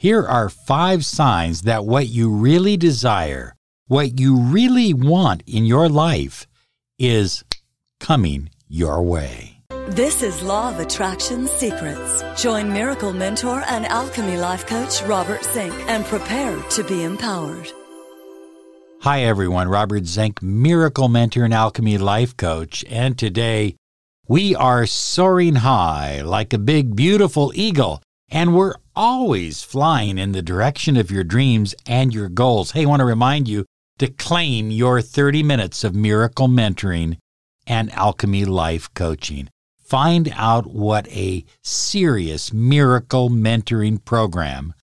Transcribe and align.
Here 0.00 0.26
are 0.26 0.48
five 0.48 1.04
signs 1.04 1.60
that 1.64 1.84
what 1.84 2.08
you 2.08 2.30
really 2.30 2.78
desire, 2.78 3.54
what 3.86 4.18
you 4.18 4.34
really 4.40 4.94
want 4.94 5.42
in 5.46 5.66
your 5.66 5.90
life, 5.90 6.46
is 6.98 7.44
coming 8.00 8.48
your 8.66 9.02
way. 9.02 9.58
This 9.88 10.22
is 10.22 10.42
Law 10.42 10.70
of 10.70 10.80
Attraction 10.80 11.46
Secrets. 11.46 12.24
Join 12.40 12.72
Miracle 12.72 13.12
Mentor 13.12 13.62
and 13.68 13.84
Alchemy 13.84 14.38
Life 14.38 14.64
Coach 14.64 15.02
Robert 15.02 15.44
Zink 15.44 15.74
and 15.86 16.02
prepare 16.06 16.58
to 16.70 16.82
be 16.82 17.02
empowered. 17.02 17.70
Hi, 19.02 19.24
everyone. 19.24 19.68
Robert 19.68 20.06
Zink, 20.06 20.42
Miracle 20.42 21.10
Mentor 21.10 21.44
and 21.44 21.52
Alchemy 21.52 21.98
Life 21.98 22.34
Coach. 22.38 22.86
And 22.88 23.18
today 23.18 23.76
we 24.26 24.54
are 24.54 24.86
soaring 24.86 25.56
high 25.56 26.22
like 26.22 26.54
a 26.54 26.58
big, 26.58 26.96
beautiful 26.96 27.52
eagle. 27.54 28.00
And 28.32 28.54
we're 28.54 28.74
always 29.00 29.62
flying 29.62 30.18
in 30.18 30.32
the 30.32 30.42
direction 30.42 30.94
of 30.94 31.10
your 31.10 31.24
dreams 31.24 31.74
and 31.86 32.12
your 32.12 32.28
goals. 32.28 32.72
Hey, 32.72 32.82
I 32.82 32.84
want 32.84 33.00
to 33.00 33.06
remind 33.06 33.48
you 33.48 33.64
to 33.98 34.08
claim 34.08 34.70
your 34.70 35.00
30 35.00 35.42
minutes 35.42 35.84
of 35.84 35.94
miracle 35.94 36.48
mentoring 36.48 37.16
and 37.66 37.90
alchemy 37.92 38.44
life 38.44 38.92
coaching. 38.92 39.48
Find 39.82 40.30
out 40.36 40.66
what 40.66 41.08
a 41.08 41.46
serious 41.64 42.52
miracle 42.52 43.30
mentoring 43.30 44.04
program 44.04 44.74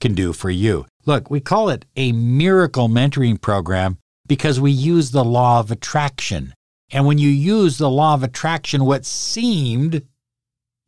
can 0.00 0.14
do 0.14 0.34
for 0.34 0.50
you. 0.50 0.84
Look, 1.06 1.30
we 1.30 1.40
call 1.40 1.70
it 1.70 1.86
a 1.96 2.12
miracle 2.12 2.90
mentoring 2.90 3.40
program 3.40 3.96
because 4.28 4.60
we 4.60 4.70
use 4.70 5.12
the 5.12 5.24
law 5.24 5.60
of 5.60 5.70
attraction. 5.70 6.52
And 6.90 7.06
when 7.06 7.16
you 7.16 7.30
use 7.30 7.78
the 7.78 7.88
law 7.88 8.12
of 8.12 8.22
attraction, 8.22 8.84
what 8.84 9.06
seemed 9.06 10.02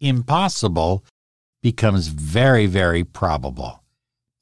impossible 0.00 1.02
becomes 1.62 2.08
very, 2.08 2.66
very 2.66 3.04
probable. 3.04 3.82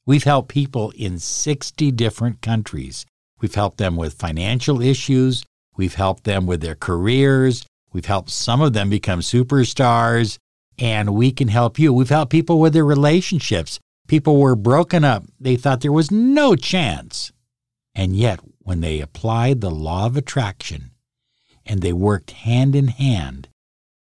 We've 0.04 0.24
helped 0.24 0.48
people 0.48 0.92
in 0.92 1.18
60 1.18 1.90
different 1.92 2.40
countries. 2.40 3.04
We've 3.40 3.54
helped 3.54 3.78
them 3.78 3.96
with 3.96 4.14
financial 4.14 4.80
issues. 4.80 5.44
We've 5.76 5.94
helped 5.94 6.24
them 6.24 6.46
with 6.46 6.60
their 6.60 6.74
careers. 6.74 7.66
We've 7.92 8.06
helped 8.06 8.30
some 8.30 8.60
of 8.60 8.72
them 8.72 8.88
become 8.88 9.20
superstars. 9.20 10.38
And 10.78 11.14
we 11.14 11.32
can 11.32 11.48
help 11.48 11.78
you. 11.78 11.92
We've 11.92 12.08
helped 12.08 12.32
people 12.32 12.60
with 12.60 12.72
their 12.72 12.84
relationships. 12.84 13.80
People 14.06 14.38
were 14.38 14.54
broken 14.54 15.04
up. 15.04 15.24
They 15.40 15.56
thought 15.56 15.80
there 15.80 15.92
was 15.92 16.10
no 16.10 16.54
chance. 16.54 17.32
And 17.94 18.14
yet, 18.14 18.40
when 18.58 18.80
they 18.80 19.00
applied 19.00 19.60
the 19.60 19.70
law 19.70 20.06
of 20.06 20.16
attraction 20.16 20.90
and 21.64 21.80
they 21.80 21.92
worked 21.92 22.30
hand 22.32 22.76
in 22.76 22.88
hand 22.88 23.48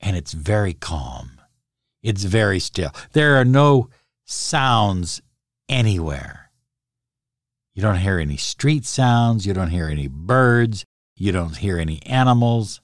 And 0.00 0.18
it's 0.18 0.34
very 0.34 0.74
calm. 0.74 1.40
It's 2.02 2.24
very 2.24 2.60
still. 2.60 2.90
There 3.12 3.36
are 3.40 3.44
no 3.44 3.88
sounds 4.26 5.22
anywhere. 5.68 6.50
You 7.74 7.80
don't 7.80 7.96
hear 7.96 8.18
any 8.18 8.36
street 8.36 8.84
sounds. 8.84 9.46
You 9.46 9.54
don't 9.54 9.70
hear 9.70 9.88
any 9.88 10.08
birds. 10.08 10.84
You 11.16 11.32
don't 11.32 11.56
hear 11.56 11.78
any 11.78 12.02
animals. 12.02 12.82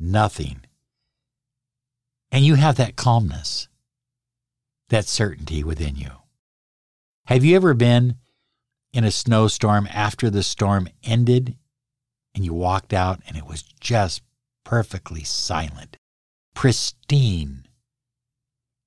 Nothing. 0.00 0.62
And 2.32 2.44
you 2.44 2.56
have 2.56 2.76
that 2.76 2.96
calmness 2.96 3.68
that 4.88 5.06
certainty 5.06 5.62
within 5.62 5.94
you. 5.94 6.10
Have 7.26 7.44
you 7.44 7.54
ever 7.56 7.72
been 7.74 8.16
in 8.94 9.04
a 9.04 9.10
snowstorm 9.10 9.88
after 9.92 10.30
the 10.30 10.44
storm 10.44 10.88
ended 11.02 11.56
and 12.32 12.44
you 12.44 12.54
walked 12.54 12.92
out 12.92 13.20
and 13.26 13.36
it 13.36 13.44
was 13.44 13.62
just 13.80 14.22
perfectly 14.64 15.24
silent, 15.24 15.96
pristine? 16.54 17.66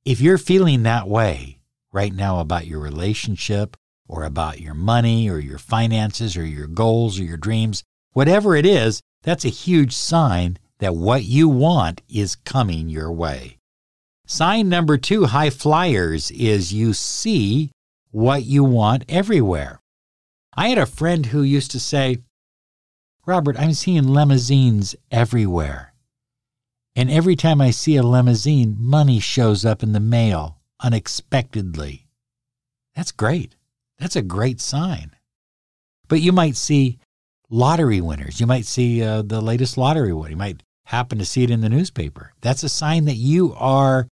If 0.06 0.22
you're 0.22 0.38
feeling 0.38 0.84
that 0.84 1.10
way 1.10 1.60
right 1.92 2.14
now 2.14 2.40
about 2.40 2.66
your 2.66 2.80
relationship 2.80 3.76
or 4.08 4.24
about 4.24 4.62
your 4.62 4.74
money 4.74 5.30
or 5.30 5.40
your 5.40 5.58
finances 5.58 6.38
or 6.38 6.46
your 6.46 6.68
goals 6.68 7.20
or 7.20 7.24
your 7.24 7.36
dreams, 7.36 7.84
whatever 8.14 8.56
it 8.56 8.66
is, 8.66 9.02
that's 9.24 9.44
a 9.44 9.50
huge 9.50 9.94
sign 9.94 10.58
that 10.80 10.96
what 10.96 11.26
you 11.26 11.50
want 11.50 12.02
is 12.08 12.38
coming 12.38 12.88
your 12.88 13.12
way. 13.12 13.58
Sign 14.26 14.70
number 14.70 14.98
two, 14.98 15.26
high 15.26 15.50
flyers, 15.50 16.32
is 16.32 16.74
you 16.74 16.94
see 16.94 17.72
what 18.12 18.46
you 18.46 18.64
want 18.64 19.04
everywhere. 19.10 19.82
I 20.58 20.70
had 20.70 20.80
a 20.80 20.88
friend 20.88 21.28
who 21.28 21.44
used 21.44 21.70
to 21.72 21.80
say, 21.80 22.18
Robert, 23.28 23.60
I'm 23.60 23.74
seeing 23.74 24.08
limousines 24.08 24.96
everywhere. 25.12 25.94
And 26.96 27.12
every 27.12 27.36
time 27.36 27.62
I 27.62 27.70
see 27.70 27.96
a 27.96 28.02
limousine, 28.02 28.76
money 28.80 29.20
shows 29.20 29.64
up 29.64 29.84
in 29.84 29.92
the 29.92 30.00
mail 30.00 30.58
unexpectedly. 30.80 32.08
That's 32.96 33.12
great. 33.12 33.56
That's 34.00 34.16
a 34.16 34.24
great 34.24 34.60
sign. 34.60 35.12
But 36.08 36.22
you 36.22 36.32
might 36.32 36.56
see 36.56 36.98
lottery 37.52 38.02
winners. 38.02 38.40
You 38.40 38.48
might 38.48 38.66
see 38.66 39.04
uh, 39.04 39.22
the 39.22 39.42
latest 39.42 39.78
lottery 39.78 40.12
winner. 40.12 40.32
You 40.32 40.38
might 40.38 40.64
happen 40.86 41.20
to 41.20 41.26
see 41.26 41.44
it 41.44 41.52
in 41.52 41.62
the 41.62 41.70
newspaper. 41.70 42.34
That's 42.42 42.64
a 42.64 42.70
sign 42.70 43.06
that 43.06 43.16
you 43.16 43.54
are 43.58 44.08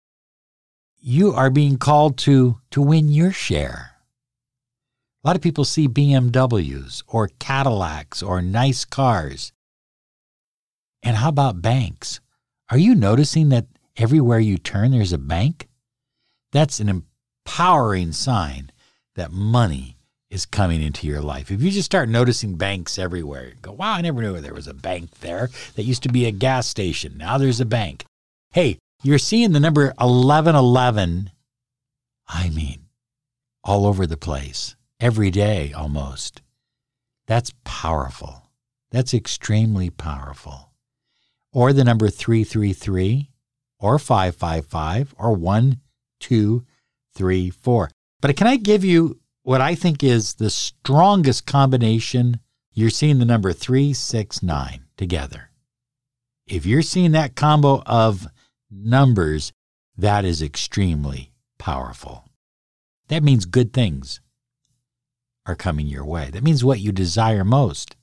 you 1.02 1.32
are 1.32 1.50
being 1.50 1.76
called 1.76 2.16
to 2.18 2.60
to 2.70 2.80
win 2.80 3.08
your 3.08 3.32
share. 3.32 3.89
A 5.22 5.26
lot 5.26 5.36
of 5.36 5.42
people 5.42 5.64
see 5.64 5.86
BMWs 5.86 7.02
or 7.06 7.28
Cadillacs 7.38 8.22
or 8.22 8.40
nice 8.40 8.86
cars. 8.86 9.52
And 11.02 11.16
how 11.16 11.28
about 11.28 11.60
banks? 11.60 12.20
Are 12.70 12.78
you 12.78 12.94
noticing 12.94 13.50
that 13.50 13.66
everywhere 13.96 14.38
you 14.38 14.56
turn 14.56 14.92
there's 14.92 15.12
a 15.12 15.18
bank? 15.18 15.68
That's 16.52 16.80
an 16.80 16.88
empowering 16.88 18.12
sign 18.12 18.72
that 19.14 19.30
money 19.30 19.98
is 20.30 20.46
coming 20.46 20.80
into 20.82 21.06
your 21.06 21.20
life. 21.20 21.50
If 21.50 21.60
you 21.60 21.70
just 21.70 21.86
start 21.86 22.08
noticing 22.08 22.54
banks 22.54 22.98
everywhere, 22.98 23.52
go, 23.60 23.72
wow, 23.72 23.94
I 23.94 24.00
never 24.00 24.22
knew 24.22 24.40
there 24.40 24.54
was 24.54 24.68
a 24.68 24.74
bank 24.74 25.10
there. 25.20 25.50
That 25.74 25.82
used 25.82 26.04
to 26.04 26.08
be 26.08 26.26
a 26.26 26.30
gas 26.30 26.66
station. 26.66 27.18
Now 27.18 27.36
there's 27.36 27.60
a 27.60 27.66
bank. 27.66 28.04
Hey, 28.52 28.78
you're 29.02 29.18
seeing 29.18 29.52
the 29.52 29.60
number 29.60 29.86
1111, 29.98 31.30
I 32.28 32.50
mean, 32.50 32.86
all 33.64 33.86
over 33.86 34.06
the 34.06 34.16
place, 34.16 34.76
every 35.00 35.30
day 35.30 35.72
almost. 35.72 36.42
That's 37.26 37.54
powerful. 37.64 38.50
That's 38.90 39.14
extremely 39.14 39.88
powerful. 39.90 40.72
Or 41.52 41.72
the 41.72 41.84
number 41.84 42.10
333, 42.10 43.30
or 43.78 43.98
555, 43.98 45.14
or 45.18 45.34
1234. 45.34 47.90
But 48.20 48.36
can 48.36 48.46
I 48.46 48.56
give 48.56 48.84
you 48.84 49.18
what 49.42 49.60
I 49.60 49.74
think 49.74 50.04
is 50.04 50.34
the 50.34 50.50
strongest 50.50 51.46
combination? 51.46 52.38
You're 52.72 52.90
seeing 52.90 53.18
the 53.18 53.24
number 53.24 53.52
369 53.52 54.84
together. 54.96 55.50
If 56.46 56.64
you're 56.66 56.82
seeing 56.82 57.12
that 57.12 57.36
combo 57.36 57.82
of 57.86 58.26
numbers, 58.70 59.52
that 59.96 60.24
is 60.24 60.42
extremely 60.42 61.30
powerful. 61.58 62.24
That 63.08 63.22
means 63.22 63.44
good 63.44 63.72
things 63.72 64.20
are 65.46 65.54
coming 65.54 65.86
your 65.86 66.04
way. 66.04 66.30
That 66.30 66.42
means 66.44 66.64
what 66.64 66.80
you 66.80 66.92
desire 66.92 67.44
most 67.44 67.96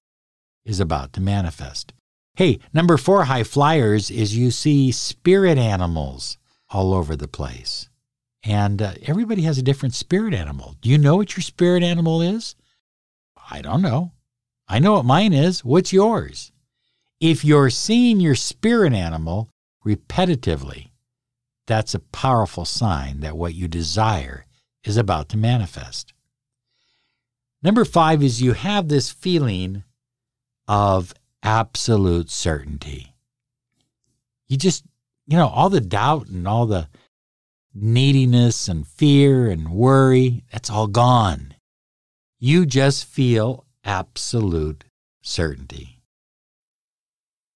is 0.65 0.79
about 0.79 1.13
to 1.13 1.21
manifest. 1.21 1.93
Hey, 2.35 2.59
number 2.73 2.97
four, 2.97 3.23
high 3.25 3.43
flyers, 3.43 4.11
is 4.11 4.37
you 4.37 4.51
see 4.51 4.91
spirit 4.91 5.57
animals 5.57 6.37
all 6.69 6.93
over 6.93 7.15
the 7.15 7.27
place. 7.27 7.89
And 8.43 8.81
uh, 8.81 8.93
everybody 9.03 9.41
has 9.43 9.57
a 9.57 9.63
different 9.63 9.95
spirit 9.95 10.33
animal. 10.33 10.75
Do 10.81 10.89
you 10.89 10.97
know 10.97 11.15
what 11.15 11.35
your 11.35 11.41
spirit 11.41 11.83
animal 11.83 12.21
is? 12.21 12.55
I 13.49 13.61
don't 13.61 13.81
know. 13.81 14.11
I 14.67 14.79
know 14.79 14.93
what 14.93 15.05
mine 15.05 15.33
is. 15.33 15.63
What's 15.63 15.93
yours? 15.93 16.51
If 17.19 17.43
you're 17.43 17.69
seeing 17.69 18.19
your 18.19 18.35
spirit 18.35 18.93
animal 18.93 19.49
repetitively, 19.85 20.89
that's 21.65 21.95
a 21.95 21.99
powerful 21.99 22.65
sign 22.65 23.21
that 23.21 23.37
what 23.37 23.55
you 23.55 23.67
desire 23.67 24.45
is 24.83 24.97
about 24.97 25.29
to 25.29 25.37
manifest. 25.37 26.13
Number 27.63 27.85
five 27.85 28.21
is 28.21 28.41
you 28.41 28.53
have 28.53 28.87
this 28.87 29.11
feeling 29.11 29.83
of 30.67 31.13
absolute 31.41 32.29
certainty. 32.29 33.13
You 34.47 34.57
just, 34.57 34.85
you 35.27 35.37
know, 35.37 35.47
all 35.47 35.69
the 35.69 35.81
doubt 35.81 36.27
and 36.27 36.47
all 36.47 36.65
the 36.65 36.87
neediness 37.73 38.67
and 38.67 38.87
fear 38.87 39.49
and 39.49 39.69
worry, 39.69 40.43
that's 40.51 40.69
all 40.69 40.87
gone. 40.87 41.55
You 42.39 42.65
just 42.65 43.05
feel 43.05 43.65
absolute 43.83 44.83
certainty. 45.21 46.01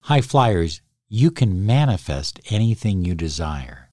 High 0.03 0.21
flyers, 0.21 0.81
you 1.07 1.30
can 1.30 1.65
manifest 1.65 2.39
anything 2.50 3.06
you 3.06 3.13
desire. 3.13 3.89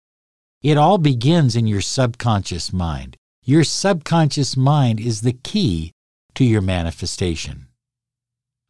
It 0.62 0.76
all 0.76 0.98
begins 0.98 1.54
in 1.54 1.66
your 1.66 1.80
subconscious 1.80 2.72
mind. 2.72 3.16
Your 3.42 3.64
subconscious 3.64 4.56
mind 4.56 5.00
is 5.00 5.20
the 5.20 5.32
key 5.32 5.92
to 6.38 6.44
your 6.44 6.62
manifestation. 6.62 7.66